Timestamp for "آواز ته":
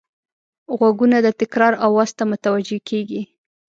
1.87-2.23